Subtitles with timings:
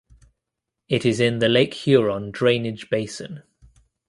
[0.89, 3.43] It is in the Lake Huron drainage basin.